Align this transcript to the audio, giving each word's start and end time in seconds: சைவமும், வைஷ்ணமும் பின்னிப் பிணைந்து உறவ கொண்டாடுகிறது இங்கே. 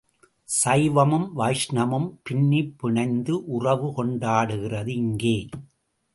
சைவமும், 0.43 1.37
வைஷ்ணமும் 1.37 2.19
பின்னிப் 2.23 2.75
பிணைந்து 2.83 3.43
உறவ 3.59 3.93
கொண்டாடுகிறது 3.97 4.87
இங்கே. 4.87 5.49